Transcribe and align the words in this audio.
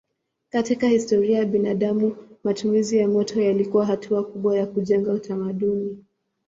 Katika 0.49 0.87
historia 0.87 1.37
ya 1.37 1.45
binadamu 1.45 2.17
matumizi 2.43 2.97
ya 2.97 3.07
moto 3.07 3.41
yalikuwa 3.41 3.85
hatua 3.85 4.23
kubwa 4.23 4.57
ya 4.57 4.65
kujenga 4.65 5.13
utamaduni. 5.13 6.05